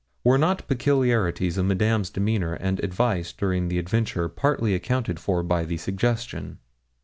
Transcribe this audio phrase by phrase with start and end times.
[0.23, 5.63] Were not peculiarities of Madame's demeanour and advice during the adventure partly accounted for by
[5.63, 6.57] the suggestion?